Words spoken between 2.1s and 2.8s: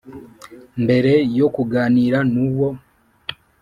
n uwo